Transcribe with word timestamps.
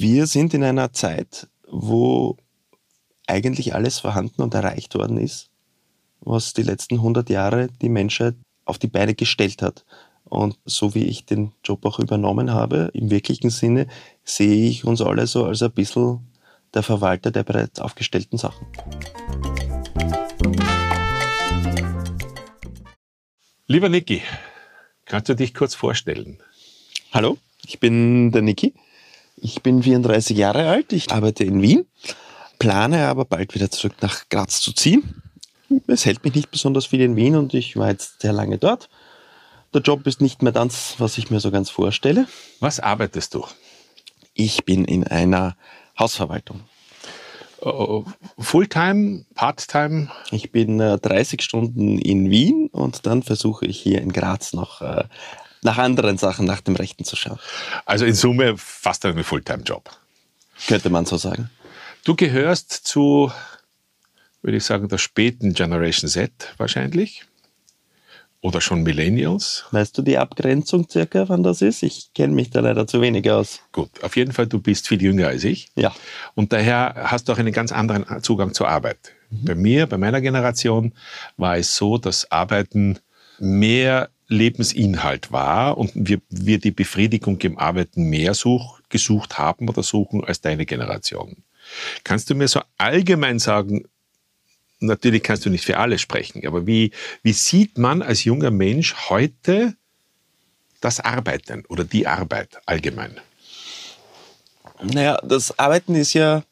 Wir 0.00 0.28
sind 0.28 0.54
in 0.54 0.62
einer 0.62 0.92
Zeit, 0.92 1.48
wo 1.66 2.36
eigentlich 3.26 3.74
alles 3.74 3.98
vorhanden 3.98 4.42
und 4.42 4.54
erreicht 4.54 4.94
worden 4.94 5.16
ist, 5.16 5.50
was 6.20 6.52
die 6.52 6.62
letzten 6.62 6.98
100 6.98 7.28
Jahre 7.28 7.66
die 7.82 7.88
Menschheit 7.88 8.36
auf 8.64 8.78
die 8.78 8.86
Beine 8.86 9.16
gestellt 9.16 9.60
hat. 9.60 9.84
Und 10.22 10.56
so 10.64 10.94
wie 10.94 11.02
ich 11.02 11.24
den 11.24 11.50
Job 11.64 11.84
auch 11.84 11.98
übernommen 11.98 12.52
habe, 12.52 12.92
im 12.94 13.10
wirklichen 13.10 13.50
Sinne, 13.50 13.88
sehe 14.22 14.68
ich 14.68 14.84
uns 14.84 15.00
alle 15.00 15.26
so 15.26 15.46
als 15.46 15.62
ein 15.62 15.72
bisschen 15.72 16.20
der 16.74 16.84
Verwalter 16.84 17.32
der 17.32 17.42
bereits 17.42 17.80
aufgestellten 17.80 18.38
Sachen. 18.38 18.68
Lieber 23.66 23.88
Niki, 23.88 24.22
kannst 25.06 25.28
du 25.28 25.34
dich 25.34 25.54
kurz 25.54 25.74
vorstellen? 25.74 26.40
Hallo, 27.10 27.36
ich 27.66 27.80
bin 27.80 28.30
der 28.30 28.42
Niki. 28.42 28.74
Ich 29.40 29.62
bin 29.62 29.82
34 29.82 30.36
Jahre 30.36 30.68
alt, 30.68 30.92
ich 30.92 31.12
arbeite 31.12 31.44
in 31.44 31.62
Wien, 31.62 31.86
plane 32.58 33.06
aber 33.06 33.24
bald 33.24 33.54
wieder 33.54 33.70
zurück 33.70 33.94
nach 34.00 34.28
Graz 34.28 34.60
zu 34.60 34.72
ziehen. 34.72 35.22
Es 35.86 36.06
hält 36.06 36.24
mich 36.24 36.34
nicht 36.34 36.50
besonders 36.50 36.86
viel 36.86 37.02
in 37.02 37.16
Wien 37.16 37.36
und 37.36 37.54
ich 37.54 37.76
war 37.76 37.90
jetzt 37.90 38.22
sehr 38.22 38.32
lange 38.32 38.58
dort. 38.58 38.88
Der 39.74 39.82
Job 39.82 40.06
ist 40.06 40.20
nicht 40.20 40.42
mehr 40.42 40.52
das, 40.52 40.94
was 40.98 41.18
ich 41.18 41.30
mir 41.30 41.40
so 41.40 41.50
ganz 41.50 41.70
vorstelle. 41.70 42.26
Was 42.60 42.80
arbeitest 42.80 43.34
du? 43.34 43.44
Ich 44.34 44.64
bin 44.64 44.84
in 44.84 45.04
einer 45.04 45.56
Hausverwaltung. 45.98 46.60
Uh, 47.60 48.04
Fulltime, 48.38 49.24
Parttime? 49.34 50.10
Ich 50.30 50.52
bin 50.52 50.80
äh, 50.80 50.98
30 50.98 51.42
Stunden 51.42 51.98
in 51.98 52.30
Wien 52.30 52.68
und 52.68 53.04
dann 53.04 53.22
versuche 53.22 53.66
ich 53.66 53.80
hier 53.80 54.00
in 54.00 54.12
Graz 54.12 54.52
noch 54.52 54.80
äh, 54.80 55.04
nach 55.62 55.78
anderen 55.78 56.18
Sachen, 56.18 56.46
nach 56.46 56.60
dem 56.60 56.76
Rechten 56.76 57.04
zu 57.04 57.16
schauen. 57.16 57.38
Also 57.84 58.04
in 58.04 58.14
Summe 58.14 58.56
fast 58.56 59.04
ein 59.04 59.22
Fulltime-Job. 59.22 59.90
Könnte 60.66 60.90
man 60.90 61.06
so 61.06 61.16
sagen. 61.16 61.50
Du 62.04 62.14
gehörst 62.14 62.72
zu, 62.72 63.30
würde 64.42 64.56
ich 64.56 64.64
sagen, 64.64 64.88
der 64.88 64.98
späten 64.98 65.52
Generation 65.52 66.08
Z 66.08 66.32
wahrscheinlich. 66.56 67.24
Oder 68.40 68.60
schon 68.60 68.84
Millennials? 68.84 69.64
Weißt 69.72 69.98
du 69.98 70.02
die 70.02 70.16
Abgrenzung 70.16 70.88
circa, 70.88 71.28
wann 71.28 71.42
das 71.42 71.60
ist? 71.60 71.82
Ich 71.82 72.12
kenne 72.14 72.34
mich 72.34 72.50
da 72.50 72.60
leider 72.60 72.86
zu 72.86 73.00
wenig 73.00 73.28
aus. 73.28 73.60
Gut, 73.72 73.90
auf 74.02 74.16
jeden 74.16 74.30
Fall, 74.32 74.46
du 74.46 74.60
bist 74.60 74.86
viel 74.86 75.02
jünger 75.02 75.26
als 75.26 75.42
ich. 75.42 75.70
Ja. 75.74 75.92
Und 76.36 76.52
daher 76.52 76.94
hast 76.96 77.28
du 77.28 77.32
auch 77.32 77.38
einen 77.38 77.52
ganz 77.52 77.72
anderen 77.72 78.22
Zugang 78.22 78.54
zur 78.54 78.68
Arbeit. 78.68 79.12
Mhm. 79.30 79.44
Bei 79.44 79.54
mir, 79.56 79.86
bei 79.88 79.98
meiner 79.98 80.20
Generation, 80.20 80.92
war 81.36 81.56
es 81.56 81.74
so, 81.74 81.98
dass 81.98 82.30
Arbeiten 82.30 83.00
mehr 83.40 84.08
Lebensinhalt 84.28 85.32
war 85.32 85.78
und 85.78 85.92
wir, 85.94 86.20
wir 86.28 86.58
die 86.58 86.70
Befriedigung 86.70 87.40
im 87.40 87.58
Arbeiten 87.58 88.04
mehr 88.04 88.34
such, 88.34 88.80
gesucht 88.88 89.38
haben 89.38 89.68
oder 89.68 89.82
suchen 89.82 90.22
als 90.22 90.40
deine 90.40 90.66
Generation. 90.66 91.42
Kannst 92.04 92.30
du 92.30 92.34
mir 92.34 92.48
so 92.48 92.60
allgemein 92.76 93.38
sagen, 93.38 93.88
natürlich 94.80 95.22
kannst 95.22 95.44
du 95.46 95.50
nicht 95.50 95.64
für 95.64 95.78
alle 95.78 95.98
sprechen, 95.98 96.46
aber 96.46 96.66
wie, 96.66 96.92
wie 97.22 97.32
sieht 97.32 97.78
man 97.78 98.02
als 98.02 98.24
junger 98.24 98.50
Mensch 98.50 98.94
heute 99.08 99.74
das 100.80 101.00
Arbeiten 101.00 101.64
oder 101.68 101.84
die 101.84 102.06
Arbeit 102.06 102.60
allgemein? 102.66 103.18
Naja, 104.82 105.18
das 105.24 105.58
Arbeiten 105.58 105.94
ist 105.94 106.12
ja 106.12 106.44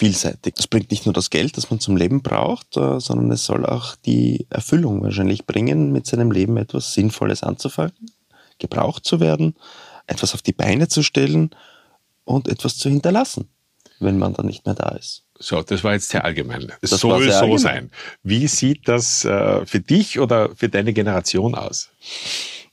vielseitig. 0.00 0.54
Es 0.58 0.66
bringt 0.66 0.90
nicht 0.90 1.04
nur 1.04 1.12
das 1.12 1.28
Geld, 1.28 1.58
das 1.58 1.70
man 1.70 1.78
zum 1.78 1.96
Leben 1.96 2.22
braucht, 2.22 2.76
äh, 2.78 2.98
sondern 3.00 3.30
es 3.30 3.44
soll 3.44 3.66
auch 3.66 3.96
die 3.96 4.46
Erfüllung 4.48 5.02
wahrscheinlich 5.02 5.46
bringen, 5.46 5.92
mit 5.92 6.06
seinem 6.06 6.30
Leben 6.30 6.56
etwas 6.56 6.94
Sinnvolles 6.94 7.42
anzufangen, 7.42 8.10
gebraucht 8.58 9.04
zu 9.04 9.20
werden, 9.20 9.54
etwas 10.06 10.32
auf 10.32 10.40
die 10.40 10.54
Beine 10.54 10.88
zu 10.88 11.02
stellen 11.02 11.50
und 12.24 12.48
etwas 12.48 12.78
zu 12.78 12.88
hinterlassen, 12.88 13.48
wenn 13.98 14.18
man 14.18 14.32
dann 14.32 14.46
nicht 14.46 14.64
mehr 14.64 14.74
da 14.74 14.88
ist. 14.88 15.24
So, 15.38 15.62
das 15.62 15.84
war 15.84 15.92
jetzt 15.92 16.08
sehr 16.08 16.24
allgemein. 16.24 16.72
Es 16.80 16.90
das 16.90 17.00
soll 17.00 17.22
so 17.22 17.32
allgemein. 17.32 17.58
sein. 17.58 17.90
Wie 18.22 18.46
sieht 18.46 18.88
das 18.88 19.26
äh, 19.26 19.66
für 19.66 19.80
dich 19.80 20.18
oder 20.18 20.54
für 20.56 20.70
deine 20.70 20.94
Generation 20.94 21.54
aus? 21.54 21.90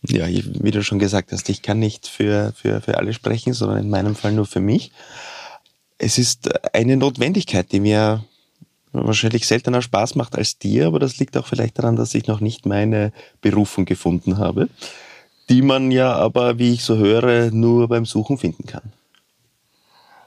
Ja, 0.02 0.28
wie 0.28 0.72
du 0.72 0.82
schon 0.82 1.00
gesagt 1.00 1.34
hast, 1.34 1.50
ich 1.50 1.62
kann 1.62 1.80
nicht 1.80 2.08
für, 2.08 2.54
für, 2.56 2.80
für 2.80 2.98
alle 2.98 3.14
sprechen, 3.14 3.54
sondern 3.54 3.80
in 3.80 3.90
meinem 3.90 4.16
Fall 4.16 4.32
nur 4.32 4.46
für 4.46 4.62
mich. 4.62 4.92
Es 5.98 6.18
ist 6.18 6.50
eine 6.74 6.98
Notwendigkeit, 6.98 7.72
die 7.72 7.80
mir 7.80 8.24
wahrscheinlich 8.92 9.48
seltener 9.48 9.82
Spaß 9.82 10.16
macht 10.16 10.36
als 10.36 10.58
dir, 10.58 10.88
aber 10.88 11.00
das 11.00 11.18
liegt 11.18 11.38
auch 11.38 11.48
vielleicht 11.48 11.78
daran, 11.78 11.96
dass 11.96 12.16
ich 12.16 12.28
noch 12.28 12.40
nicht 12.40 12.66
meine 12.66 13.12
Berufung 13.42 13.86
gefunden 13.86 14.38
habe, 14.38 14.70
die 15.50 15.62
man 15.62 15.92
ja 15.92 16.14
aber, 16.14 16.60
wie 16.60 16.74
ich 16.74 16.84
so 16.84 16.98
höre, 16.98 17.52
nur 17.52 17.88
beim 17.88 18.06
Suchen 18.06 18.38
finden 18.38 18.66
kann. 18.66 18.94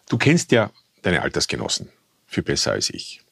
Du 0.08 0.18
kennst 0.18 0.52
ja 0.52 0.70
deine 1.02 1.22
Altersgenossen 1.22 1.88
viel 2.26 2.42
besser 2.42 2.72
als 2.72 2.90
ich. 2.90 3.22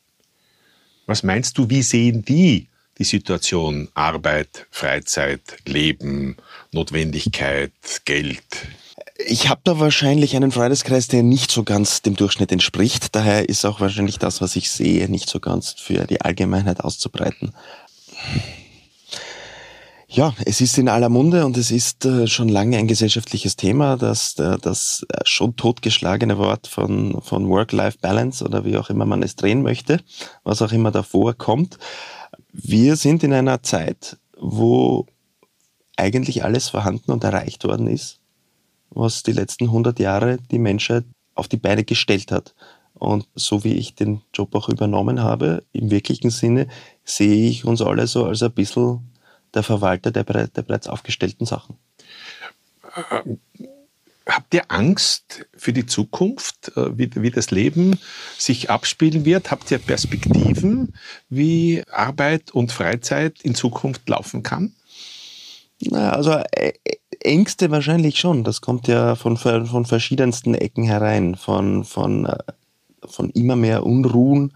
Was 1.07 1.23
meinst 1.23 1.57
du, 1.59 1.69
wie 1.71 1.83
sehen 1.83 2.25
die 2.25 2.69
die 2.99 3.05
Situation 3.05 3.89
Arbeit, 3.95 4.67
Freizeit, 4.71 5.41
Leben, 5.65 6.37
Notwendigkeit, 6.73 7.73
Geld? 8.05 8.45
Ich 9.27 9.49
habe 9.49 9.61
da 9.65 9.81
wahrscheinlich 9.81 10.37
einen 10.37 10.53
Freundeskreis, 10.53 11.09
der 11.09 11.25
nicht 11.25 11.51
so 11.51 11.65
ganz 11.65 12.03
dem 12.03 12.15
Durchschnitt 12.15 12.53
entspricht. 12.53 13.17
Daher 13.17 13.49
ist 13.49 13.65
auch 13.65 13.81
wahrscheinlich 13.81 14.19
das, 14.19 14.41
was 14.41 14.55
ich 14.55 14.71
sehe, 14.71 15.09
nicht 15.09 15.29
so 15.29 15.41
ganz 15.41 15.73
für 15.73 16.07
die 16.07 16.21
Allgemeinheit 16.21 16.81
auszubreiten. 16.81 17.53
Ja, 20.11 20.35
es 20.47 20.63
ist 20.63 20.79
in 20.79 20.89
aller 20.89 21.11
Munde 21.11 21.45
und 21.45 21.57
es 21.59 21.71
ist 21.71 22.07
äh, 22.07 22.27
schon 22.27 22.49
lange 22.49 22.79
ein 22.79 22.87
gesellschaftliches 22.87 23.57
Thema, 23.57 23.97
dass 23.97 24.39
äh, 24.39 24.57
das 24.59 25.05
schon 25.25 25.55
totgeschlagene 25.57 26.39
Wort 26.39 26.67
von, 26.67 27.21
von 27.21 27.47
Work-Life-Balance 27.49 28.43
oder 28.43 28.65
wie 28.65 28.79
auch 28.79 28.89
immer 28.89 29.05
man 29.05 29.23
es 29.23 29.37
drehen 29.37 29.63
möchte, 29.63 30.01
was 30.45 30.63
auch 30.63 30.73
immer 30.73 30.93
davor 30.93 31.35
kommt. 31.35 31.79
Wir 32.53 32.97
sind 32.97 33.23
in 33.23 33.35
einer 33.35 33.63
Zeit, 33.63 34.17
wo 34.39 35.05
eigentlich 35.97 36.43
alles 36.43 36.71
vorhanden 36.71 37.13
und 37.13 37.23
erreicht 37.25 37.65
worden 37.65 37.87
ist, 37.89 38.19
was 38.99 39.23
die 39.23 39.33
letzten 39.33 39.65
100 39.65 39.99
Jahre 40.01 40.39
die 40.51 40.59
Menschheit 40.59 41.05
auf 41.35 41.49
die 41.49 41.57
Beine 41.57 41.85
gestellt 41.85 42.33
hat. 42.33 42.55
Und 42.95 43.29
so 43.35 43.63
wie 43.63 43.75
ich 43.75 43.95
den 43.95 44.23
Job 44.35 44.55
auch 44.57 44.69
übernommen 44.69 45.23
habe, 45.23 45.63
im 45.73 45.91
wirklichen 45.91 46.31
Sinne, 46.31 46.67
sehe 47.05 47.49
ich 47.49 47.65
uns 47.65 47.81
alle 47.81 48.09
so 48.09 48.25
als 48.25 48.43
ein 48.43 48.53
bisschen 48.53 49.13
der 49.55 49.63
Verwalter 49.63 50.11
der, 50.11 50.25
der 50.25 50.63
bereits 50.63 50.89
aufgestellten 50.89 51.47
Sachen. 51.47 51.77
Ähm, 53.11 53.39
habt 54.27 54.53
ihr 54.53 54.65
Angst 54.69 55.47
für 55.57 55.73
die 55.73 55.87
Zukunft, 55.87 56.77
äh, 56.77 56.99
wie, 56.99 57.11
wie, 57.15 57.31
das 57.31 57.53
Leben 57.53 57.99
sich 58.37 58.69
abspielen 58.69 59.25
wird? 59.25 59.53
Habt 59.53 59.71
ihr 59.71 59.79
Perspektiven, 59.79 60.95
wie 61.29 61.85
Arbeit 61.89 62.51
und 62.51 62.73
Freizeit 62.73 63.41
in 63.43 63.55
Zukunft 63.55 64.09
laufen 64.09 64.43
kann? 64.43 64.75
Na, 65.81 66.11
also 66.11 66.33
äh, 66.33 66.73
Ängste 67.21 67.71
wahrscheinlich 67.71 68.19
schon. 68.19 68.45
Das 68.45 68.61
kommt 68.61 68.89
ja 68.89 69.15
von, 69.15 69.37
von 69.37 69.85
verschiedensten 69.85 70.55
Ecken 70.55 70.85
herein, 70.85 71.35
von, 71.35 71.85
von, 71.85 72.27
äh, 72.27 72.39
von 73.07 73.31
immer 73.31 73.57
mehr 73.57 73.85
Unruhen 73.85 74.53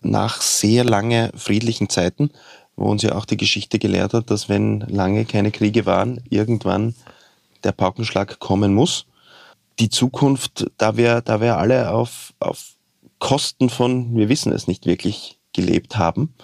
nach 0.00 0.40
sehr 0.40 0.84
lange 0.84 1.32
friedlichen 1.34 1.88
Zeiten 1.88 2.30
wo 2.76 2.90
uns 2.90 3.02
ja 3.02 3.14
auch 3.14 3.24
die 3.24 3.38
Geschichte 3.38 3.78
gelehrt 3.78 4.12
hat, 4.12 4.30
dass 4.30 4.48
wenn 4.48 4.80
lange 4.80 5.24
keine 5.24 5.50
Kriege 5.50 5.86
waren, 5.86 6.22
irgendwann 6.28 6.94
der 7.64 7.72
Paukenschlag 7.72 8.38
kommen 8.38 8.74
muss. 8.74 9.06
Die 9.78 9.88
Zukunft, 9.88 10.70
da 10.76 10.96
wir, 10.96 11.22
da 11.22 11.40
wir 11.40 11.56
alle 11.56 11.90
auf, 11.90 12.34
auf 12.38 12.74
Kosten 13.18 13.70
von, 13.70 14.14
wir 14.14 14.28
wissen 14.28 14.52
es 14.52 14.68
nicht 14.68 14.86
wirklich, 14.86 15.38
gelebt 15.54 15.96
haben, 15.96 16.34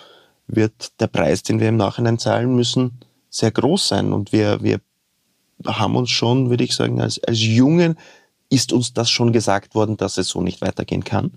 wird 0.46 0.98
der 1.00 1.06
Preis, 1.06 1.42
den 1.42 1.60
wir 1.60 1.68
im 1.68 1.76
Nachhinein 1.76 2.18
zahlen 2.18 2.56
müssen, 2.56 2.98
sehr 3.28 3.50
groß 3.50 3.88
sein. 3.88 4.14
Und 4.14 4.32
wir, 4.32 4.62
wir 4.62 4.80
haben 5.66 5.96
uns 5.96 6.10
schon, 6.10 6.50
würde 6.50 6.64
ich 6.64 6.74
sagen, 6.74 7.00
als, 7.00 7.22
als 7.24 7.40
Jungen 7.40 7.96
ist 8.50 8.72
uns 8.72 8.92
das 8.92 9.10
schon 9.10 9.32
gesagt 9.32 9.74
worden, 9.74 9.96
dass 9.96 10.18
es 10.18 10.28
so 10.28 10.42
nicht 10.42 10.60
weitergehen 10.60 11.04
kann. 11.04 11.32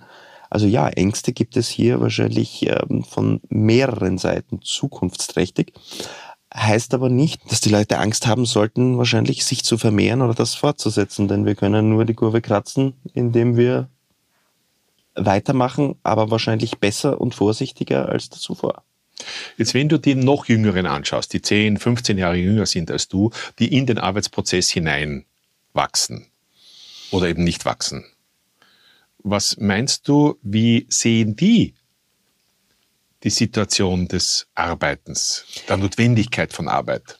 Also 0.49 0.67
ja, 0.67 0.87
Ängste 0.89 1.33
gibt 1.33 1.57
es 1.57 1.67
hier 1.69 2.01
wahrscheinlich 2.01 2.67
ähm, 2.67 3.03
von 3.03 3.41
mehreren 3.49 4.17
Seiten 4.17 4.61
zukunftsträchtig. 4.61 5.73
Heißt 6.53 6.93
aber 6.93 7.09
nicht, 7.09 7.41
dass 7.51 7.61
die 7.61 7.69
Leute 7.69 7.99
Angst 7.99 8.27
haben 8.27 8.45
sollten, 8.45 8.97
wahrscheinlich 8.97 9.43
sich 9.43 9.63
zu 9.63 9.77
vermehren 9.77 10.21
oder 10.21 10.33
das 10.33 10.55
fortzusetzen, 10.55 11.27
denn 11.27 11.45
wir 11.45 11.55
können 11.55 11.89
nur 11.89 12.05
die 12.05 12.13
Kurve 12.13 12.41
kratzen, 12.41 12.93
indem 13.13 13.57
wir 13.57 13.89
weitermachen, 15.15 15.95
aber 16.03 16.31
wahrscheinlich 16.31 16.77
besser 16.77 17.19
und 17.19 17.35
vorsichtiger 17.35 18.09
als 18.09 18.29
zuvor. 18.29 18.83
Jetzt, 19.57 19.73
wenn 19.73 19.89
du 19.89 19.97
die 19.97 20.15
noch 20.15 20.47
Jüngeren 20.47 20.85
anschaust, 20.85 21.33
die 21.33 21.41
10, 21.41 21.77
15 21.77 22.17
Jahre 22.17 22.35
jünger 22.35 22.65
sind 22.65 22.91
als 22.91 23.07
du, 23.07 23.31
die 23.59 23.73
in 23.73 23.85
den 23.85 23.97
Arbeitsprozess 23.97 24.69
hineinwachsen 24.69 26.27
oder 27.11 27.27
eben 27.27 27.43
nicht 27.43 27.65
wachsen, 27.65 28.05
was 29.19 29.57
meinst 29.57 30.07
du, 30.07 30.37
wie 30.43 30.85
sehen 30.89 31.35
die 31.35 31.73
die 33.23 33.31
Situation 33.31 34.07
des 34.07 34.47
Arbeitens, 34.53 35.45
der 35.67 35.77
Notwendigkeit 35.77 36.53
von 36.53 36.67
Arbeit? 36.67 37.19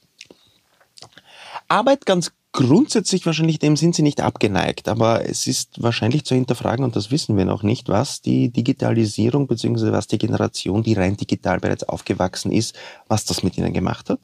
Arbeit 1.67 2.05
ganz 2.05 2.31
grundsätzlich 2.55 3.25
wahrscheinlich 3.25 3.59
dem 3.59 3.75
sind 3.75 3.95
sie 3.95 4.01
nicht 4.01 4.21
abgeneigt, 4.21 4.87
aber 4.87 5.29
es 5.29 5.45
ist 5.45 5.83
wahrscheinlich 5.83 6.23
zu 6.23 6.35
hinterfragen, 6.35 6.85
und 6.85 6.95
das 6.95 7.11
wissen 7.11 7.35
wir 7.35 7.43
noch 7.43 7.63
nicht, 7.63 7.89
was 7.89 8.21
die 8.21 8.49
Digitalisierung 8.49 9.47
bzw. 9.47 9.91
was 9.91 10.07
die 10.07 10.17
Generation, 10.17 10.81
die 10.81 10.93
rein 10.93 11.17
digital 11.17 11.59
bereits 11.59 11.83
aufgewachsen 11.83 12.51
ist, 12.51 12.75
was 13.07 13.25
das 13.25 13.43
mit 13.43 13.57
ihnen 13.57 13.73
gemacht 13.73 14.09
hat, 14.09 14.19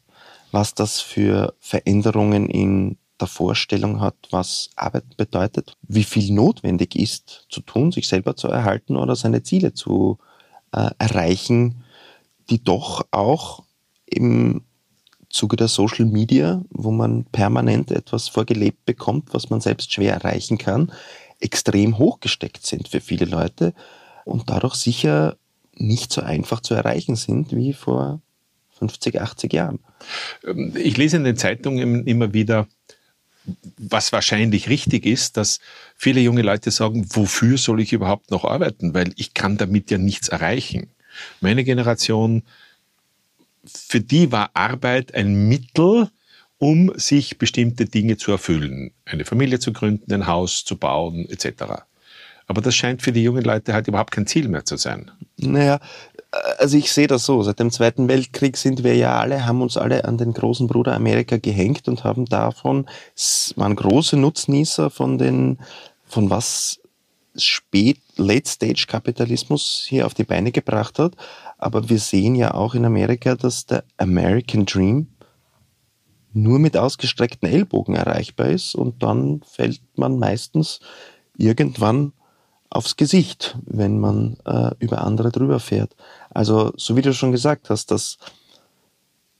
was 0.51 0.73
das 0.73 1.01
für 1.01 1.53
Veränderungen 1.59 2.49
in 2.49 2.97
der 3.19 3.27
Vorstellung 3.27 3.99
hat, 3.99 4.15
was 4.31 4.69
Arbeit 4.77 5.17
bedeutet, 5.17 5.75
wie 5.83 6.05
viel 6.05 6.33
notwendig 6.33 6.95
ist 6.95 7.45
zu 7.49 7.59
tun, 7.61 7.91
sich 7.91 8.07
selber 8.07 8.35
zu 8.37 8.47
erhalten 8.47 8.95
oder 8.95 9.15
seine 9.15 9.43
Ziele 9.43 9.73
zu 9.73 10.17
äh, 10.71 10.89
erreichen, 10.97 11.83
die 12.49 12.63
doch 12.63 13.05
auch 13.11 13.63
im 14.05 14.63
Zuge 15.31 15.55
der 15.55 15.67
Social 15.67 16.05
Media, 16.05 16.61
wo 16.69 16.91
man 16.91 17.25
permanent 17.25 17.91
etwas 17.91 18.27
vorgelebt 18.27 18.85
bekommt, 18.85 19.33
was 19.33 19.49
man 19.49 19.61
selbst 19.61 19.91
schwer 19.93 20.13
erreichen 20.13 20.57
kann, 20.57 20.91
extrem 21.39 21.97
hochgesteckt 21.97 22.65
sind 22.65 22.87
für 22.87 23.01
viele 23.01 23.25
Leute 23.25 23.73
und 24.25 24.49
dadurch 24.49 24.75
sicher 24.75 25.37
nicht 25.73 26.11
so 26.13 26.21
einfach 26.21 26.61
zu 26.61 26.73
erreichen 26.73 27.15
sind 27.15 27.55
wie 27.55 27.73
vor 27.73 28.21
50, 28.79 29.21
80 29.21 29.53
Jahren. 29.53 29.79
Ähm, 30.45 30.73
ich 30.75 30.97
lese 30.97 31.17
in 31.17 31.23
den 31.23 31.37
Zeitungen 31.37 32.05
immer 32.07 32.33
wieder, 32.33 32.67
was 33.77 34.11
wahrscheinlich 34.11 34.69
richtig 34.69 35.05
ist, 35.05 35.37
dass 35.37 35.59
viele 35.95 36.21
junge 36.21 36.43
Leute 36.43 36.69
sagen, 36.71 37.07
wofür 37.09 37.57
soll 37.57 37.81
ich 37.81 37.93
überhaupt 37.93 38.31
noch 38.31 38.45
arbeiten, 38.45 38.93
weil 38.93 39.13
ich 39.15 39.33
kann 39.33 39.57
damit 39.57 39.89
ja 39.89 39.97
nichts 39.97 40.29
erreichen. 40.29 40.89
Meine 41.39 41.63
Generation 41.63 42.43
für 43.65 44.01
die 44.01 44.31
war 44.31 44.51
Arbeit 44.53 45.13
ein 45.13 45.47
Mittel, 45.47 46.09
um 46.57 46.91
sich 46.95 47.37
bestimmte 47.37 47.85
Dinge 47.85 48.17
zu 48.17 48.31
erfüllen. 48.31 48.91
Eine 49.05 49.25
Familie 49.25 49.59
zu 49.59 49.73
gründen, 49.73 50.13
ein 50.13 50.27
Haus 50.27 50.63
zu 50.63 50.77
bauen, 50.77 51.27
etc. 51.29 51.83
Aber 52.47 52.61
das 52.61 52.75
scheint 52.75 53.01
für 53.01 53.11
die 53.11 53.23
jungen 53.23 53.43
Leute 53.43 53.73
halt 53.73 53.87
überhaupt 53.87 54.11
kein 54.11 54.27
Ziel 54.27 54.47
mehr 54.47 54.65
zu 54.65 54.77
sein. 54.77 55.09
Naja, 55.37 55.79
also 56.57 56.77
ich 56.77 56.91
sehe 56.91 57.07
das 57.07 57.25
so. 57.25 57.41
Seit 57.43 57.59
dem 57.59 57.71
Zweiten 57.71 58.07
Weltkrieg 58.07 58.57
sind 58.57 58.83
wir 58.83 58.95
ja 58.95 59.19
alle, 59.19 59.45
haben 59.45 59.61
uns 59.61 59.77
alle 59.77 60.05
an 60.05 60.17
den 60.17 60.33
großen 60.33 60.67
Bruder 60.67 60.93
Amerika 60.93 61.37
gehängt 61.37 61.87
und 61.87 62.03
haben 62.03 62.25
davon, 62.25 62.87
waren 63.55 63.75
große 63.75 64.17
Nutznießer 64.17 64.89
von 64.89 65.17
den, 65.17 65.59
von 66.05 66.29
was 66.29 66.80
spät 67.35 67.99
Late-Stage-Kapitalismus 68.17 69.85
hier 69.87 70.05
auf 70.05 70.13
die 70.13 70.23
Beine 70.23 70.51
gebracht 70.51 70.99
hat. 70.99 71.15
Aber 71.57 71.89
wir 71.89 71.99
sehen 71.99 72.35
ja 72.35 72.53
auch 72.53 72.75
in 72.75 72.85
Amerika, 72.85 73.35
dass 73.35 73.65
der 73.65 73.83
American 73.97 74.65
Dream 74.65 75.07
nur 76.33 76.59
mit 76.59 76.77
ausgestreckten 76.77 77.49
Ellbogen 77.49 77.95
erreichbar 77.95 78.47
ist 78.47 78.75
und 78.75 79.03
dann 79.03 79.41
fällt 79.45 79.81
man 79.97 80.17
meistens 80.17 80.79
irgendwann 81.37 82.13
aufs 82.69 82.95
Gesicht, 82.95 83.57
wenn 83.65 83.99
man 83.99 84.37
äh, 84.45 84.71
über 84.79 85.01
andere 85.01 85.31
drüber 85.31 85.59
fährt. 85.59 85.95
Also, 86.29 86.71
so 86.77 86.95
wie 86.95 87.01
du 87.01 87.13
schon 87.13 87.33
gesagt 87.33 87.69
hast, 87.69 87.91
dass, 87.91 88.17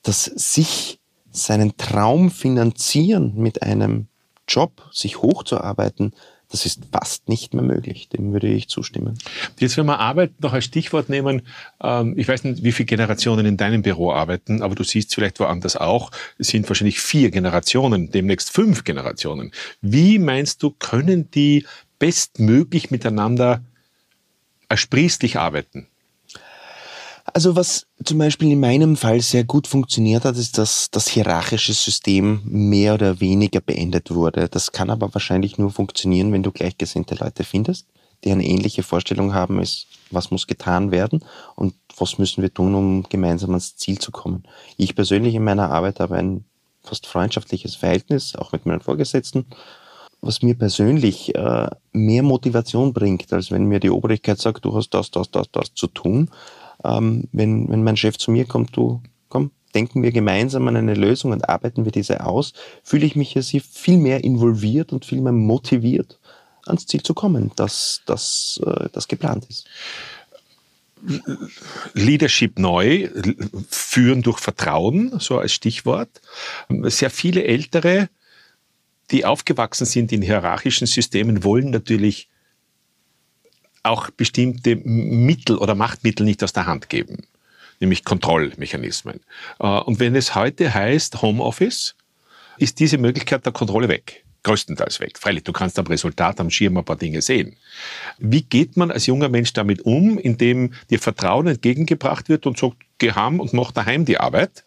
dass 0.04 0.26
sich 0.26 1.00
seinen 1.32 1.78
Traum 1.78 2.30
finanzieren 2.30 3.36
mit 3.36 3.64
einem 3.64 4.08
Job, 4.50 4.90
sich 4.92 5.22
hochzuarbeiten, 5.22 6.14
das 6.52 6.66
ist 6.66 6.82
fast 6.92 7.30
nicht 7.30 7.54
mehr 7.54 7.64
möglich. 7.64 8.10
Dem 8.10 8.34
würde 8.34 8.48
ich 8.48 8.68
zustimmen. 8.68 9.18
Jetzt, 9.60 9.78
wenn 9.78 9.86
wir 9.86 10.00
Arbeit 10.00 10.32
noch 10.42 10.54
als 10.54 10.66
Stichwort 10.66 11.10
nehmen, 11.10 11.44
ähm, 11.82 12.14
ich 12.18 12.28
weiß 12.28 12.44
nicht, 12.44 12.64
wie 12.64 12.72
viele 12.72 12.88
Generationen 12.88 13.46
in 13.46 13.58
deinem 13.58 13.82
Büro 13.82 14.12
arbeiten, 14.12 14.62
aber 14.62 14.76
du 14.76 14.84
siehst 14.84 15.16
vielleicht 15.16 15.40
woanders 15.40 15.78
auch, 15.78 16.12
es 16.38 16.50
sind 16.50 16.68
wahrscheinlich 16.70 17.00
vier 17.00 17.32
Generationen, 17.32 18.12
demnächst 18.12 18.52
fünf 18.52 18.84
Generationen. 18.84 19.52
Wie 19.82 20.20
meinst 20.20 20.62
du, 20.62 20.72
können 20.72 21.32
die 21.32 21.66
bestmöglich 22.00 22.92
miteinander 22.92 23.64
ersprießlich 24.68 25.40
arbeiten? 25.40 25.88
Also 27.34 27.56
was 27.56 27.88
zum 28.04 28.18
Beispiel 28.18 28.52
in 28.52 28.60
meinem 28.60 28.98
Fall 28.98 29.22
sehr 29.22 29.44
gut 29.44 29.68
funktioniert 29.68 30.26
hat, 30.26 30.36
ist, 30.36 30.58
dass 30.58 30.90
das 30.92 31.08
hierarchische 31.08 31.74
System 31.74 32.42
mehr 32.46 32.94
oder 32.96 33.22
weniger 33.22 33.62
beendet 33.62 34.12
wurde. 34.12 34.50
Das 34.50 34.72
kann 34.72 34.90
aber 34.90 35.14
wahrscheinlich 35.14 35.58
nur 35.58 35.72
funktionieren, 35.72 36.34
wenn 36.34 36.44
du 36.44 36.52
gleichgesinnte 36.52 37.16
Leute 37.16 37.44
findest, 37.44 37.88
die 38.24 38.32
eine 38.32 38.46
ähnliche 38.46 38.84
Vorstellung 38.84 39.34
haben, 39.34 39.60
ist, 39.60 39.88
was 40.10 40.30
muss 40.30 40.46
getan 40.46 40.92
werden 40.92 41.24
und 41.56 41.74
was 41.96 42.18
müssen 42.18 42.42
wir 42.42 42.54
tun, 42.54 42.76
um 42.76 43.04
gemeinsam 43.08 43.52
ans 43.52 43.78
Ziel 43.78 43.98
zu 43.98 44.12
kommen. 44.12 44.44
Ich 44.76 44.96
persönlich 44.96 45.34
in 45.34 45.44
meiner 45.44 45.72
Arbeit 45.72 46.00
habe 46.02 46.18
ein 46.18 46.44
fast 46.84 47.08
freundschaftliches 47.08 47.76
Verhältnis, 47.76 48.36
auch 48.36 48.52
mit 48.52 48.66
meinen 48.66 48.82
Vorgesetzten, 48.82 49.46
was 50.20 50.42
mir 50.42 50.56
persönlich 50.56 51.34
äh, 51.34 51.68
mehr 51.94 52.24
Motivation 52.24 52.94
bringt, 52.94 53.32
als 53.32 53.52
wenn 53.52 53.66
mir 53.66 53.80
die 53.80 53.90
Obrigkeit 53.90 54.40
sagt, 54.40 54.66
du 54.66 54.76
hast 54.76 54.90
das, 54.90 55.12
das, 55.12 55.32
das, 55.32 55.50
das 55.52 55.74
zu 55.74 55.88
tun 55.88 56.30
ähm, 56.84 57.28
wenn, 57.32 57.70
wenn 57.70 57.84
mein 57.84 57.98
Chef 57.98 58.18
zu 58.18 58.32
mir 58.32 58.46
kommt, 58.46 58.76
du, 58.76 59.02
komm, 59.30 59.52
denken 59.74 60.04
wir 60.04 60.12
gemeinsam 60.12 60.68
an 60.68 60.76
eine 60.76 60.94
Lösung 60.94 61.32
und 61.32 61.48
arbeiten 61.48 61.86
wir 61.86 61.92
diese 61.92 62.26
aus, 62.26 62.54
fühle 62.84 63.06
ich 63.06 63.16
mich 63.16 63.32
hier 63.32 63.62
viel 63.62 63.98
mehr 63.98 64.24
involviert 64.24 64.94
und 64.94 65.06
viel 65.06 65.22
mehr 65.22 65.32
motiviert, 65.32 66.20
ans 66.66 66.86
Ziel 66.86 67.04
zu 67.04 67.14
kommen, 67.14 67.52
dass 67.56 68.02
das, 68.06 68.60
äh, 68.66 68.90
das 68.92 69.08
geplant 69.08 69.46
ist. 69.50 69.68
Leadership 71.94 72.60
neu, 72.60 73.10
führen 73.70 74.22
durch 74.22 74.40
Vertrauen, 74.40 75.20
so 75.20 75.40
als 75.40 75.52
Stichwort. 75.52 76.22
Sehr 76.84 77.10
viele 77.10 77.44
Ältere, 77.44 78.10
die 79.10 79.26
aufgewachsen 79.26 79.86
sind 79.86 80.12
in 80.12 80.22
hierarchischen 80.22 80.86
Systemen, 80.86 81.44
wollen 81.44 81.72
natürlich 81.72 82.30
auch 83.84 84.10
bestimmte 84.12 84.76
Mittel 84.76 85.58
oder 85.58 85.76
Machtmittel 85.76 86.26
nicht 86.26 86.44
aus 86.44 86.54
der 86.54 86.66
Hand 86.66 86.90
geben, 86.90 87.24
nämlich 87.80 88.04
Kontrollmechanismen. 88.04 89.22
Äh, 89.60 89.68
und 89.68 90.00
wenn 90.00 90.16
es 90.16 90.36
heute 90.36 90.74
heißt 90.74 91.22
Homeoffice, 91.22 91.96
ist 92.58 92.80
diese 92.80 92.98
Möglichkeit 92.98 93.46
der 93.46 93.54
Kontrolle 93.54 93.88
weg. 93.90 94.24
Größtenteils 94.44 95.00
weg. 95.00 95.20
Freilich, 95.20 95.44
du 95.44 95.52
kannst 95.52 95.78
am 95.78 95.86
Resultat, 95.86 96.40
am 96.40 96.50
Schirm 96.50 96.78
ein 96.78 96.86
paar 96.86 96.96
Dinge 96.96 97.22
sehen. 97.22 97.58
Wie 98.18 98.42
geht 98.42 98.76
man 98.76 98.90
als 98.90 99.06
junger 99.06 99.30
Mensch 99.30 99.54
damit 99.54 99.82
um, 99.82 100.18
indem 100.18 100.74
dir 100.90 101.00
Vertrauen 101.00 101.48
entgegengebracht 101.48 102.28
wird 102.28 102.48
und 102.48 102.58
sagt, 102.58 102.78
geh 102.98 103.12
heim 103.12 103.40
und 103.40 103.54
mach 103.54 103.72
daheim 103.72 104.06
die 104.06 104.20
Arbeit? 104.20 104.64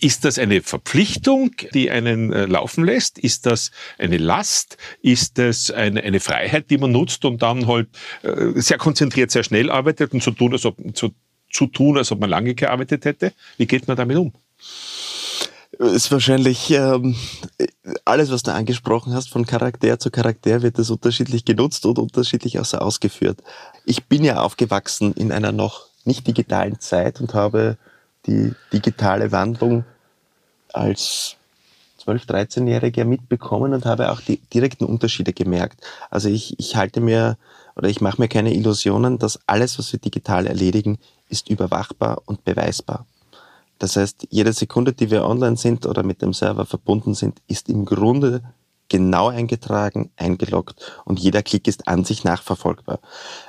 Ist 0.00 0.24
das 0.24 0.38
eine 0.38 0.62
Verpflichtung, 0.62 1.52
die 1.72 1.90
einen 1.90 2.32
äh, 2.32 2.46
laufen 2.46 2.84
lässt? 2.84 3.18
Ist 3.18 3.46
das 3.46 3.70
eine 3.98 4.18
Last? 4.18 4.76
Ist 5.02 5.38
das 5.38 5.70
eine, 5.70 6.02
eine 6.02 6.20
Freiheit, 6.20 6.70
die 6.70 6.78
man 6.78 6.92
nutzt 6.92 7.24
und 7.24 7.42
dann 7.42 7.66
halt 7.66 7.88
äh, 8.22 8.52
sehr 8.60 8.78
konzentriert, 8.78 9.30
sehr 9.30 9.44
schnell 9.44 9.70
arbeitet 9.70 10.12
und 10.12 10.22
so 10.22 10.30
tun, 10.30 10.52
als 10.52 10.64
ob, 10.64 10.76
zu, 10.94 11.10
zu 11.50 11.66
tun, 11.66 11.98
als 11.98 12.12
ob 12.12 12.20
man 12.20 12.30
lange 12.30 12.54
gearbeitet 12.54 13.04
hätte? 13.04 13.32
Wie 13.56 13.66
geht 13.66 13.88
man 13.88 13.96
damit 13.96 14.16
um? 14.16 14.32
ist 15.78 16.10
wahrscheinlich 16.12 16.70
ähm, 16.70 17.16
alles, 18.04 18.30
was 18.30 18.42
du 18.42 18.52
angesprochen 18.52 19.12
hast, 19.12 19.30
von 19.30 19.46
Charakter 19.46 19.98
zu 19.98 20.10
Charakter 20.10 20.62
wird 20.62 20.78
das 20.78 20.90
unterschiedlich 20.90 21.44
genutzt 21.44 21.86
und 21.86 21.98
unterschiedlich 21.98 22.58
auch 22.58 22.64
so 22.64 22.78
ausgeführt. 22.78 23.42
Ich 23.84 24.04
bin 24.04 24.24
ja 24.24 24.40
aufgewachsen 24.40 25.12
in 25.14 25.32
einer 25.32 25.52
noch 25.52 25.88
nicht 26.04 26.26
digitalen 26.26 26.78
Zeit 26.80 27.20
und 27.20 27.34
habe 27.34 27.76
die 28.26 28.52
digitale 28.72 29.32
Wandlung 29.32 29.84
als 30.72 31.36
12-, 32.04 32.26
13-Jähriger 32.26 33.04
mitbekommen 33.04 33.72
und 33.72 33.86
habe 33.86 34.10
auch 34.10 34.20
die 34.20 34.38
direkten 34.38 34.84
Unterschiede 34.84 35.32
gemerkt. 35.32 35.82
Also 36.10 36.28
ich, 36.28 36.58
ich 36.58 36.76
halte 36.76 37.00
mir 37.00 37.36
oder 37.76 37.88
ich 37.88 38.00
mache 38.00 38.20
mir 38.20 38.28
keine 38.28 38.54
Illusionen, 38.54 39.18
dass 39.18 39.40
alles, 39.46 39.78
was 39.78 39.92
wir 39.92 40.00
digital 40.00 40.46
erledigen, 40.46 40.98
ist 41.28 41.48
überwachbar 41.48 42.22
und 42.26 42.44
beweisbar. 42.44 43.06
Das 43.78 43.96
heißt, 43.96 44.28
jede 44.30 44.52
Sekunde, 44.52 44.92
die 44.92 45.10
wir 45.10 45.24
online 45.24 45.56
sind 45.56 45.84
oder 45.86 46.02
mit 46.02 46.22
dem 46.22 46.32
Server 46.32 46.66
verbunden 46.66 47.14
sind, 47.14 47.40
ist 47.48 47.68
im 47.68 47.84
Grunde 47.84 48.42
genau 48.88 49.28
eingetragen, 49.28 50.10
eingeloggt 50.16 51.02
und 51.04 51.18
jeder 51.18 51.42
Klick 51.42 51.66
ist 51.66 51.88
an 51.88 52.04
sich 52.04 52.22
nachverfolgbar. 52.22 53.00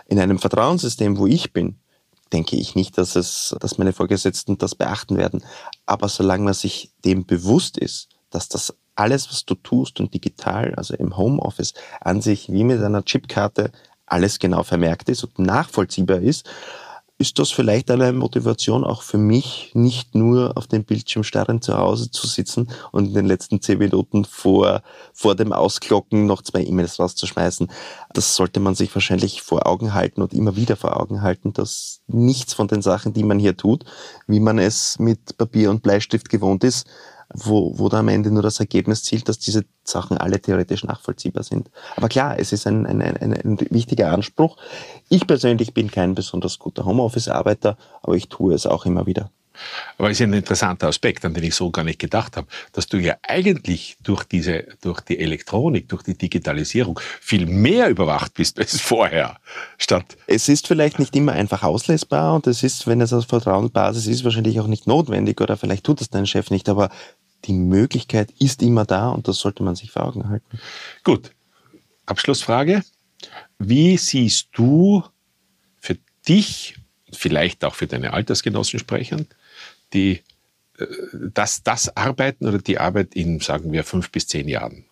In 0.07 0.19
einem 0.19 0.39
Vertrauenssystem, 0.39 1.17
wo 1.17 1.27
ich 1.27 1.53
bin, 1.53 1.75
denke 2.33 2.55
ich 2.55 2.75
nicht, 2.75 2.97
dass 2.97 3.15
es, 3.15 3.55
dass 3.59 3.77
meine 3.77 3.93
Vorgesetzten 3.93 4.57
das 4.57 4.75
beachten 4.75 5.17
werden. 5.17 5.43
Aber 5.85 6.09
solange 6.09 6.43
man 6.43 6.53
sich 6.53 6.91
dem 7.03 7.25
bewusst 7.25 7.77
ist, 7.77 8.09
dass 8.29 8.49
das 8.49 8.75
alles, 8.95 9.29
was 9.29 9.45
du 9.45 9.55
tust 9.55 9.99
und 9.99 10.13
digital, 10.13 10.73
also 10.75 10.95
im 10.95 11.17
Homeoffice, 11.17 11.73
an 12.01 12.21
sich 12.21 12.51
wie 12.51 12.63
mit 12.63 12.81
einer 12.81 13.03
Chipkarte 13.03 13.71
alles 14.05 14.39
genau 14.39 14.63
vermerkt 14.63 15.09
ist 15.09 15.23
und 15.23 15.39
nachvollziehbar 15.39 16.19
ist, 16.19 16.49
ist 17.17 17.39
das 17.39 17.49
vielleicht 17.49 17.89
eine 17.91 18.11
Motivation 18.11 18.83
auch 18.83 19.01
für 19.01 19.17
mich, 19.17 19.71
nicht 19.73 20.15
nur 20.15 20.57
auf 20.57 20.67
dem 20.67 20.83
Bildschirm 20.83 21.23
starren 21.23 21.61
zu 21.61 21.77
Hause 21.77 22.11
zu 22.11 22.27
sitzen 22.27 22.69
und 22.91 23.07
in 23.07 23.13
den 23.13 23.25
letzten 23.25 23.61
zehn 23.61 23.77
Minuten 23.77 24.25
vor, 24.25 24.81
vor 25.13 25.35
dem 25.35 25.53
Ausklocken 25.53 26.25
noch 26.25 26.41
zwei 26.41 26.63
E-Mails 26.63 26.99
rauszuschmeißen. 26.99 27.71
Das 28.13 28.35
sollte 28.35 28.59
man 28.59 28.75
sich 28.75 28.93
wahrscheinlich 28.93 29.41
vor 29.41 29.65
Augen 29.65 29.93
halten 29.93 30.21
und 30.21 30.33
immer 30.33 30.57
wieder 30.57 30.75
vor 30.75 30.99
Augen 30.99 31.21
halten, 31.21 31.53
dass 31.53 32.01
nichts 32.07 32.53
von 32.53 32.67
den 32.67 32.81
Sachen, 32.81 33.13
die 33.13 33.23
man 33.23 33.39
hier 33.39 33.55
tut, 33.55 33.85
wie 34.27 34.41
man 34.41 34.59
es 34.59 34.99
mit 34.99 35.37
Papier 35.37 35.69
und 35.69 35.83
Bleistift 35.83 36.27
gewohnt 36.27 36.65
ist, 36.65 36.85
wo, 37.35 37.77
wo 37.77 37.89
da 37.89 37.99
am 37.99 38.07
Ende 38.07 38.31
nur 38.31 38.43
das 38.43 38.59
Ergebnis 38.59 39.03
zielt, 39.03 39.27
dass 39.27 39.39
diese 39.39 39.65
Sachen 39.83 40.17
alle 40.17 40.41
theoretisch 40.41 40.83
nachvollziehbar 40.83 41.43
sind. 41.43 41.69
Aber 41.95 42.07
klar, 42.09 42.39
es 42.39 42.53
ist 42.53 42.65
ein, 42.65 42.85
ein, 42.85 43.01
ein, 43.01 43.33
ein 43.33 43.59
wichtiger 43.69 44.11
Anspruch. 44.11 44.57
Ich 45.09 45.27
persönlich 45.27 45.73
bin 45.73 45.91
kein 45.91 46.15
besonders 46.15 46.59
guter 46.59 46.85
Homeoffice-Arbeiter, 46.85 47.77
aber 48.01 48.15
ich 48.15 48.29
tue 48.29 48.53
es 48.53 48.65
auch 48.65 48.85
immer 48.85 49.05
wieder. 49.05 49.29
Aber 49.97 50.09
es 50.09 50.19
ist 50.19 50.23
ein 50.23 50.33
interessanter 50.33 50.87
Aspekt, 50.87 51.23
an 51.25 51.33
den 51.33 51.43
ich 51.43 51.55
so 51.55 51.71
gar 51.71 51.83
nicht 51.83 51.99
gedacht 51.99 52.37
habe, 52.37 52.47
dass 52.73 52.87
du 52.87 52.97
ja 52.97 53.15
eigentlich 53.21 53.97
durch 54.03 54.23
diese, 54.23 54.65
durch 54.81 55.01
die 55.01 55.19
Elektronik, 55.19 55.89
durch 55.89 56.03
die 56.03 56.17
Digitalisierung 56.17 56.99
viel 57.21 57.45
mehr 57.45 57.89
überwacht 57.89 58.33
bist 58.33 58.59
als 58.59 58.79
vorher. 58.81 59.37
Statt 59.77 60.17
es 60.27 60.49
ist 60.49 60.67
vielleicht 60.67 60.99
nicht 60.99 61.15
immer 61.15 61.33
einfach 61.33 61.63
auslesbar 61.63 62.35
und 62.35 62.47
es 62.47 62.63
ist, 62.63 62.87
wenn 62.87 63.01
es 63.01 63.13
auf 63.13 63.27
Vertrauensbasis 63.27 64.07
ist, 64.07 64.23
wahrscheinlich 64.23 64.59
auch 64.59 64.67
nicht 64.67 64.87
notwendig 64.87 65.39
oder 65.41 65.57
vielleicht 65.57 65.85
tut 65.85 66.01
es 66.01 66.09
dein 66.09 66.25
Chef 66.25 66.51
nicht, 66.51 66.69
aber 66.69 66.89
die 67.47 67.53
Möglichkeit 67.53 68.31
ist 68.39 68.61
immer 68.61 68.85
da 68.85 69.09
und 69.09 69.27
das 69.27 69.39
sollte 69.39 69.63
man 69.63 69.75
sich 69.75 69.91
vor 69.91 70.05
Augen 70.05 70.29
halten. 70.29 70.59
Gut. 71.03 71.31
Abschlussfrage. 72.05 72.83
Wie 73.57 73.97
siehst 73.97 74.49
du 74.53 75.03
für 75.79 75.97
dich, 76.27 76.75
vielleicht 77.11 77.63
auch 77.63 77.75
für 77.75 77.87
deine 77.87 78.13
Altersgenossen 78.13 78.79
sprechend, 78.79 79.35
die, 79.93 80.21
äh, 80.77 80.85
das, 81.33 81.63
das 81.63 81.95
Arbeiten 81.95 82.47
oder 82.47 82.59
die 82.59 82.79
Arbeit 82.79 83.15
in, 83.15 83.39
sagen 83.39 83.71
wir, 83.71 83.83
fünf 83.83 84.11
bis 84.11 84.27
zehn 84.27 84.47
Jahren? 84.47 84.85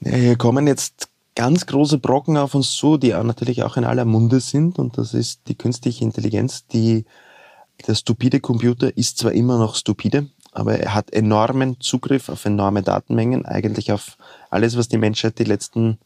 Ja, 0.00 0.16
hier 0.16 0.36
kommen 0.36 0.66
jetzt 0.66 1.08
ganz 1.34 1.66
große 1.66 1.98
Brocken 1.98 2.36
auf 2.36 2.54
uns 2.54 2.72
zu, 2.72 2.96
die 2.96 3.10
natürlich 3.10 3.62
auch 3.62 3.76
in 3.76 3.84
aller 3.84 4.04
Munde 4.04 4.40
sind. 4.40 4.78
Und 4.78 4.98
das 4.98 5.14
ist 5.14 5.42
die 5.48 5.56
künstliche 5.56 6.04
Intelligenz. 6.04 6.66
Die, 6.66 7.04
der 7.86 7.94
stupide 7.94 8.40
Computer 8.40 8.96
ist 8.96 9.18
zwar 9.18 9.32
immer 9.32 9.58
noch 9.58 9.74
stupide, 9.76 10.28
aber 10.54 10.78
er 10.78 10.94
hat 10.94 11.12
enormen 11.12 11.80
Zugriff 11.80 12.28
auf 12.28 12.44
enorme 12.44 12.82
Datenmengen, 12.82 13.44
eigentlich 13.44 13.92
auf 13.92 14.16
alles, 14.50 14.76
was 14.76 14.88
die 14.88 14.98
Menschheit 14.98 15.38
die 15.38 15.44
letzten 15.44 15.98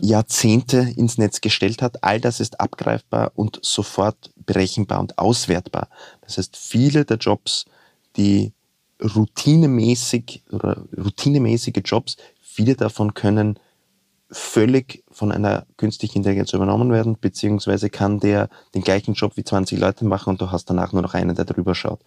Jahrzehnte 0.00 0.78
ins 0.96 1.18
Netz 1.18 1.40
gestellt 1.40 1.82
hat. 1.82 2.02
All 2.02 2.20
das 2.20 2.40
ist 2.40 2.60
abgreifbar 2.60 3.32
und 3.36 3.60
sofort 3.62 4.32
berechenbar 4.44 5.00
und 5.00 5.18
auswertbar. 5.18 5.88
Das 6.22 6.38
heißt, 6.38 6.56
viele 6.56 7.04
der 7.04 7.18
Jobs, 7.18 7.66
die 8.16 8.52
routinemäßig 9.02 10.42
oder 10.50 10.82
routinemäßige 10.96 11.82
Jobs, 11.84 12.16
viele 12.40 12.74
davon 12.74 13.14
können 13.14 13.58
völlig 14.30 15.04
von 15.10 15.30
einer 15.30 15.66
künstlichen 15.76 16.18
Intelligenz 16.18 16.52
übernommen 16.52 16.90
werden, 16.90 17.16
beziehungsweise 17.20 17.90
kann 17.90 18.18
der 18.18 18.48
den 18.74 18.82
gleichen 18.82 19.14
Job 19.14 19.36
wie 19.36 19.44
20 19.44 19.78
Leute 19.78 20.04
machen 20.04 20.30
und 20.30 20.40
du 20.40 20.50
hast 20.50 20.68
danach 20.70 20.92
nur 20.92 21.02
noch 21.02 21.14
einen, 21.14 21.36
der 21.36 21.44
drüber 21.44 21.74
schaut. 21.74 22.00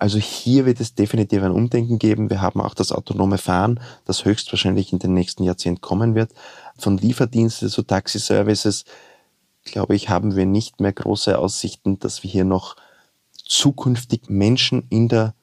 Also 0.00 0.16
hier 0.18 0.64
wird 0.64 0.80
es 0.80 0.94
definitiv 0.94 1.42
ein 1.42 1.50
Umdenken 1.50 1.98
geben. 1.98 2.30
Wir 2.30 2.40
haben 2.40 2.62
auch 2.62 2.72
das 2.72 2.90
autonome 2.90 3.36
Fahren, 3.36 3.80
das 4.06 4.24
höchstwahrscheinlich 4.24 4.94
in 4.94 4.98
den 4.98 5.12
nächsten 5.12 5.44
Jahrzehnten 5.44 5.82
kommen 5.82 6.14
wird. 6.14 6.32
Von 6.78 6.96
Lieferdiensten 6.96 7.68
zu 7.68 7.82
Taxiservices, 7.82 8.86
glaube 9.62 9.94
ich, 9.94 10.08
haben 10.08 10.36
wir 10.36 10.46
nicht 10.46 10.80
mehr 10.80 10.94
große 10.94 11.38
Aussichten, 11.38 11.98
dass 11.98 12.22
wir 12.22 12.30
hier 12.30 12.46
noch 12.46 12.76
zukünftig 13.44 14.30
Menschen 14.30 14.86
in 14.88 15.08
der, 15.08 15.34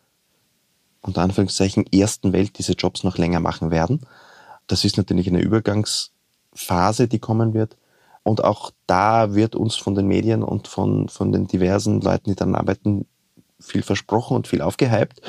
unter 1.02 1.22
Anführungszeichen, 1.22 1.86
ersten 1.94 2.34
Welt 2.34 2.58
diese 2.58 2.74
Jobs 2.74 3.04
noch 3.04 3.20
länger 3.20 3.40
machen 3.40 3.70
werden. 3.70 4.08
Das 4.66 4.86
ist 4.86 4.98
natürlich 4.98 5.28
eine 5.28 5.42
Übergangsphase, 5.42 7.08
die 7.08 7.20
kommen 7.20 7.54
wird. 7.54 7.78
Und 8.24 8.44
auch 8.44 8.72
da 8.88 9.36
wird 9.36 9.56
uns 9.56 9.76
von 9.76 9.94
den 9.94 10.08
Medien 10.08 10.42
und 10.42 10.68
von, 10.68 11.10
von 11.10 11.32
den 11.32 11.46
diversen 11.46 12.02
Leuten, 12.02 12.32
die 12.32 12.36
daran 12.36 12.56
arbeiten, 12.56 13.06
viel 13.60 13.84
versprochen 13.84 14.36
und 14.36 14.48
viel 14.48 14.62
aufgehypt. 14.62 15.22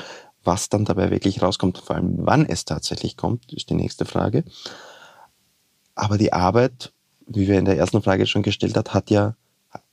Was 0.44 0.68
dann 0.68 0.85
dabei 0.85 1.11
wirklich 1.11 1.42
rauskommt, 1.42 1.78
vor 1.78 1.97
allem 1.97 2.14
wann 2.18 2.47
es 2.47 2.64
tatsächlich 2.64 3.16
kommt, 3.16 3.52
ist 3.52 3.70
die 3.70 3.75
nächste 3.75 4.04
Frage. 4.04 4.44
Aber 5.94 6.16
die 6.16 6.32
Arbeit, 6.32 6.92
wie 7.26 7.49
wir 7.49 7.58
in 7.58 7.64
der 7.64 7.76
ersten 7.76 8.02
Frage 8.02 8.26
schon 8.26 8.42
gestellt 8.42 8.76
hat, 8.76 8.94
hat 8.94 9.11
ja, 9.11 9.35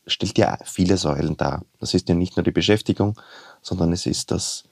stellt 0.08 0.38
ja 0.38 0.58
viele 0.64 0.98
Säulen 0.98 1.36
dar. 1.36 1.64
Das 1.80 1.94
ist 1.94 2.08
ja 2.08 2.16
nicht 2.16 2.38
nur 2.38 2.44
die 2.44 2.52
Beschäftigung, 2.52 3.20
sondern 3.62 3.92
es 3.92 4.06
ist 4.06 4.32
das 4.32 4.64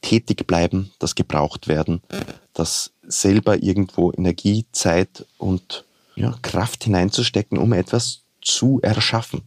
Tätigbleiben, 0.00 0.90
das 0.98 1.14
gebraucht 1.14 1.68
werden, 1.68 2.02
das 2.52 2.92
selber 3.02 3.62
irgendwo 3.62 4.12
Energie, 4.12 4.66
Zeit 4.72 5.26
und 5.38 5.84
ja, 6.14 6.34
Kraft 6.42 6.84
hineinzustecken, 6.84 7.58
um 7.58 7.72
etwas 7.72 8.22
zu 8.40 8.80
erschaffen. 8.82 9.42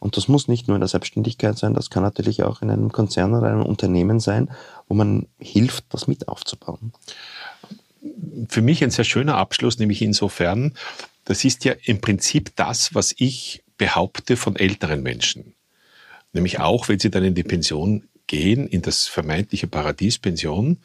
Und 0.00 0.16
das 0.16 0.28
muss 0.28 0.48
nicht 0.48 0.66
nur 0.66 0.76
in 0.76 0.80
der 0.80 0.88
Selbstständigkeit 0.88 1.56
sein, 1.58 1.74
das 1.74 1.90
kann 1.90 2.02
natürlich 2.02 2.42
auch 2.42 2.62
in 2.62 2.70
einem 2.70 2.90
Konzern 2.90 3.34
oder 3.34 3.48
einem 3.48 3.62
Unternehmen 3.62 4.18
sein, 4.18 4.50
wo 4.88 4.94
man 4.94 5.26
hilft, 5.38 5.84
das 5.90 6.08
mit 6.08 6.26
aufzubauen. 6.26 6.92
Für 8.48 8.62
mich 8.62 8.82
ein 8.82 8.90
sehr 8.90 9.04
schöner 9.04 9.36
Abschluss, 9.36 9.78
nämlich 9.78 10.00
insofern, 10.00 10.74
das 11.26 11.44
ist 11.44 11.64
ja 11.64 11.74
im 11.84 12.00
Prinzip 12.00 12.56
das, 12.56 12.94
was 12.94 13.14
ich 13.16 13.62
behaupte 13.76 14.36
von 14.36 14.56
älteren 14.56 15.02
Menschen. 15.02 15.54
Nämlich 16.32 16.60
auch, 16.60 16.88
wenn 16.88 16.98
sie 16.98 17.10
dann 17.10 17.24
in 17.24 17.34
die 17.34 17.42
Pension 17.42 18.08
gehen, 18.26 18.66
in 18.68 18.80
das 18.80 19.06
vermeintliche 19.06 19.66
Paradies 19.66 20.18
Pension, 20.18 20.78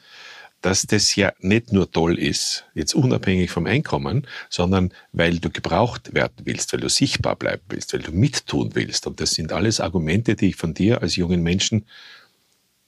dass 0.65 0.87
das 0.87 1.15
ja 1.15 1.31
nicht 1.41 1.71
nur 1.71 1.91
toll 1.91 2.17
ist, 2.17 2.65
jetzt 2.73 2.95
unabhängig 2.95 3.51
vom 3.51 3.67
Einkommen, 3.67 4.25
sondern 4.49 4.91
weil 5.11 5.37
du 5.37 5.51
gebraucht 5.51 6.15
werden 6.15 6.37
willst, 6.43 6.73
weil 6.73 6.79
du 6.79 6.89
sichtbar 6.89 7.35
bleiben 7.35 7.61
willst, 7.69 7.93
weil 7.93 8.01
du 8.01 8.11
mittun 8.11 8.73
willst. 8.73 9.05
Und 9.05 9.21
das 9.21 9.35
sind 9.35 9.53
alles 9.53 9.79
Argumente, 9.79 10.35
die 10.35 10.47
ich 10.47 10.55
von 10.55 10.73
dir 10.73 11.03
als 11.03 11.17
jungen 11.17 11.43
Menschen 11.43 11.85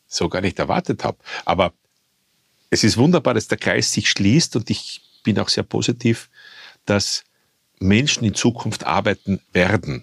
so 0.08 0.28
gar 0.28 0.42
nicht 0.42 0.58
erwartet 0.58 1.04
habe. 1.04 1.20
Aber 1.46 1.72
es 2.72 2.84
ist 2.84 2.98
wunderbar, 2.98 3.36
dass 3.36 3.48
der 3.48 3.60
Kreis 3.60 3.94
sich 3.94 4.10
schließt 4.10 4.56
und 4.56 4.72
ich 4.72 5.02
bin 5.24 5.38
auch 5.38 5.50
sehr 5.50 5.64
positiv, 5.64 6.32
dass 6.86 7.26
Menschen 7.78 8.24
in 8.24 8.34
Zukunft 8.34 8.88
arbeiten 8.88 9.40
werden. 9.54 10.02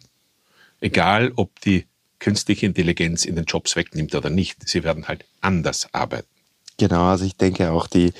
Egal, 0.80 1.32
ob 1.34 1.60
die 1.62 1.86
künstliche 2.20 2.66
Intelligenz 2.66 3.24
in 3.24 3.34
den 3.34 3.46
Jobs 3.46 3.74
wegnimmt 3.74 4.14
oder 4.14 4.30
nicht. 4.30 4.68
Sie 4.68 4.84
werden 4.84 5.08
halt 5.08 5.24
anders 5.40 5.92
arbeiten. 5.92 6.33
Genau, 6.76 7.04
also 7.04 7.24
ich 7.24 7.36
denke 7.36 7.70
auch 7.70 7.86
die, 7.86 8.12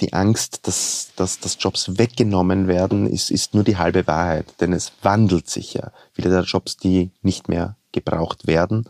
die 0.00 0.12
Angst, 0.12 0.66
dass, 0.66 1.12
dass, 1.16 1.38
dass 1.38 1.56
Jobs 1.60 1.98
weggenommen 1.98 2.66
werden, 2.66 3.06
ist, 3.06 3.30
ist 3.30 3.54
nur 3.54 3.64
die 3.64 3.76
halbe 3.76 4.06
Wahrheit, 4.06 4.46
denn 4.60 4.72
es 4.72 4.92
wandelt 5.02 5.48
sich 5.48 5.74
ja. 5.74 5.92
Viele 6.12 6.30
der 6.30 6.42
Jobs, 6.42 6.76
die 6.76 7.10
nicht 7.22 7.48
mehr 7.48 7.76
gebraucht 7.92 8.46
werden, 8.46 8.86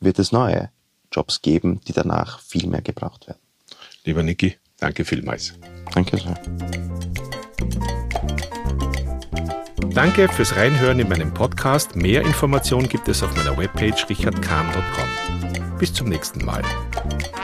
wird 0.00 0.18
es 0.18 0.32
neue 0.32 0.70
Jobs 1.12 1.42
geben, 1.42 1.80
die 1.86 1.92
danach 1.92 2.40
viel 2.40 2.66
mehr 2.66 2.82
gebraucht 2.82 3.26
werden. 3.26 3.40
Lieber 4.04 4.22
Niki, 4.22 4.56
danke 4.78 5.04
vielmals. 5.04 5.54
Danke 5.92 6.16
sehr. 6.16 6.40
Danke 9.92 10.28
fürs 10.28 10.54
Reinhören 10.54 11.00
in 11.00 11.08
meinem 11.08 11.34
Podcast. 11.34 11.96
Mehr 11.96 12.22
Informationen 12.22 12.88
gibt 12.88 13.08
es 13.08 13.22
auf 13.24 13.34
meiner 13.36 13.58
Webpage 13.58 14.08
richardkahn.com. 14.08 15.78
Bis 15.78 15.92
zum 15.92 16.08
nächsten 16.08 16.44
Mal. 16.44 16.62
Bye. 17.02 17.39